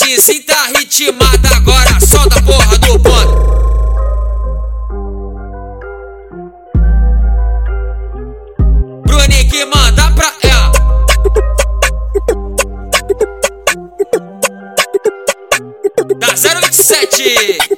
MC 0.00 0.40
tá 0.44 0.66
ritmada 0.76 1.56
agora, 1.56 1.98
solta 1.98 2.38
a 2.38 2.42
porra 2.42 2.78
do 2.78 3.00
ponto. 3.00 3.48
Brunique 9.04 9.64
manda 9.64 10.12
pra 10.12 10.32
ela. 10.42 10.70
Da 16.16 16.28
027 16.28 17.58
O 17.58 17.76
que 17.76 17.77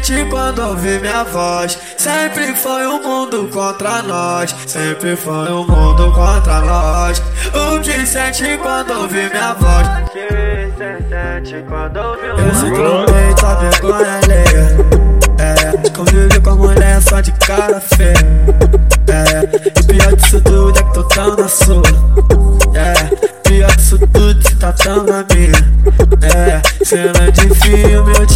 sente 0.00 0.28
quando 0.28 0.58
ouve 0.60 0.98
minha 0.98 1.24
voz? 1.24 1.78
Sempre 1.96 2.54
foi 2.54 2.86
um 2.86 3.02
mundo 3.02 3.48
contra 3.50 4.02
nós. 4.02 4.54
Sempre 4.66 5.16
foi 5.16 5.50
um 5.50 5.66
mundo 5.66 6.12
contra 6.12 6.60
nós. 6.60 7.22
O 7.54 7.80
que 7.80 8.06
sente 8.06 8.58
quando 8.58 8.90
ouve 8.92 9.28
minha 9.30 9.54
voz? 9.54 9.86
O 9.86 10.10
que 10.10 10.72
sente 11.08 11.64
quando 11.68 11.96
ouve 11.96 12.22
minha 12.22 12.34
voz? 12.34 12.62
Eu 12.62 12.70
vergonha 13.56 14.20
alheia. 14.22 14.76
É, 15.38 15.90
conviver 15.90 16.40
com 16.42 16.50
a 16.50 16.56
mulher 16.56 17.00
só 17.02 17.20
de 17.20 17.32
cara 17.32 17.80
feia. 17.80 18.14
É, 19.08 19.78
e 19.78 19.82
pior 19.84 20.14
disso 20.14 20.40
tudo 20.42 20.78
é 20.78 20.82
que 20.82 20.92
tô 20.92 21.02
tão 21.04 21.36
na 21.36 21.48
sua. 21.48 21.82
É, 22.74 23.38
pior 23.48 23.74
disso 23.76 23.98
tudo 23.98 24.46
se 24.46 24.56
tá 24.56 24.72
tão 24.72 25.04
na 25.04 25.24
minha. 25.32 25.76
É, 26.22 26.84
cena 26.84 27.30
de 27.32 27.48
filme 27.54 28.12
eu 28.18 28.26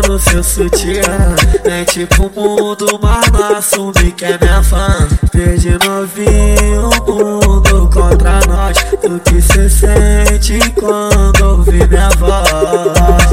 tirando 0.00 0.18
seu 0.18 0.42
sutiã. 0.42 1.34
É 1.64 1.84
tipo 1.84 2.26
um 2.26 2.30
mundo, 2.30 2.98
mas 3.02 3.30
não 3.30 3.56
assume 3.56 4.12
que 4.12 4.24
é 4.24 4.38
minha 4.40 4.62
fã. 4.62 5.08
Perdi 5.30 5.70
novinho, 5.84 6.90
o 7.06 7.40
mundo 7.40 7.90
contra 7.92 8.40
nós. 8.46 8.78
O 9.04 9.18
que 9.20 9.40
cê 9.40 9.68
sente 9.68 10.58
quando 10.72 11.40
ouve 11.42 11.86
minha 11.86 12.08
voz? 12.10 13.30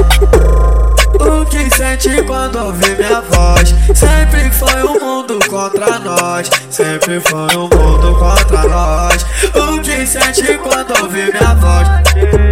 O 1.20 1.44
que 1.46 1.70
sente 1.74 2.22
quando 2.24 2.56
ouve 2.58 2.94
minha 2.94 3.20
voz? 3.22 3.74
Sempre 3.94 4.50
foi 4.50 4.82
um 4.82 5.00
mundo 5.00 5.38
contra 5.48 5.98
nós. 5.98 6.50
Sempre 6.70 7.20
foi 7.20 7.56
um 7.56 7.68
mundo 7.68 8.14
contra 8.18 8.68
nós. 8.68 9.26
O 9.54 9.80
que 9.80 10.06
sente 10.06 10.58
quando 10.58 11.02
ouve 11.02 11.32
minha 11.32 11.54
voz? 11.54 12.47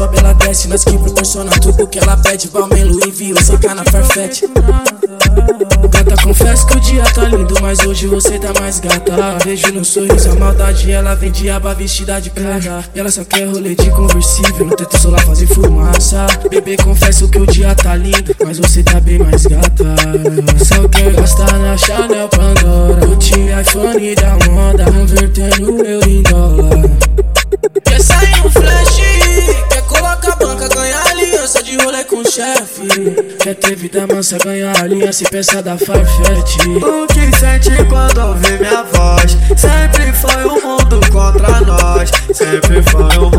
Sobe, 0.00 0.18
ela 0.18 0.32
desce 0.32 0.68
Nós 0.68 0.84
que 0.84 0.96
proporciona 0.96 1.50
tudo 1.60 1.86
que 1.86 1.98
ela 1.98 2.16
pede 2.16 2.48
Balmain, 2.48 2.84
Louis 2.84 3.18
V, 3.18 3.42
saca 3.42 3.74
na 3.74 3.84
Farfetch. 3.84 4.42
Gata, 5.90 6.22
confesso 6.22 6.66
que 6.66 6.76
o 6.76 6.80
dia 6.80 7.04
tá 7.04 7.24
lindo 7.24 7.54
Mas 7.60 7.80
hoje 7.80 8.06
você 8.06 8.38
tá 8.38 8.52
mais 8.58 8.80
gata. 8.80 9.38
Vejo 9.44 9.72
no 9.72 9.84
sorriso 9.84 10.30
a 10.30 10.34
maldade 10.34 10.90
Ela 10.90 11.14
vem 11.14 11.30
diaba 11.30 11.74
vestida 11.74 12.20
de 12.20 12.30
prada 12.30 12.84
ela 12.94 13.10
só 13.10 13.24
quer 13.24 13.46
rolê 13.46 13.74
de 13.74 13.90
conversível 13.90 14.66
No 14.66 14.76
teto 14.76 14.98
solar 14.98 15.20
fazer 15.24 15.46
fumaça. 15.46 16.26
Bebê, 16.48 16.76
confesso 16.76 17.28
que 17.28 17.38
o 17.38 17.46
dia 17.46 17.74
tá 17.74 17.94
lindo 17.94 18.34
Mas 18.44 18.58
você 18.58 18.82
tá 18.82 19.00
bem 19.00 19.18
mais 19.18 19.46
gata. 19.46 19.94
Só 20.64 20.88
quer 20.88 21.12
gastar 21.12 21.52
na 21.58 21.76
Chanel 21.76 22.28
Pandora. 22.28 23.06
Gucci, 23.06 23.48
iPhone 23.60 24.14
da 24.14 24.50
moda 24.50 24.84
Convertendo 24.84 25.84
euro 25.84 26.09
chefe. 32.40 33.36
Quer 33.38 33.54
ter 33.54 33.76
vida 33.76 34.06
mansa, 34.06 34.38
ganhar 34.38 34.74
aliança 34.80 35.24
e 35.24 35.28
peça 35.28 35.62
da 35.62 35.76
Farfetch. 35.76 36.56
O 36.66 37.06
que 37.06 37.36
sente 37.36 37.70
quando 37.88 38.18
ouve 38.18 38.58
minha 38.58 38.82
voz? 38.84 39.36
Sempre 39.56 40.12
foi 40.12 40.44
um 40.44 40.60
mundo 40.60 41.00
contra 41.12 41.60
nós. 41.60 42.10
Sempre 42.32 42.82
foi 42.82 43.18
um 43.18 43.24
mundo 43.24 43.29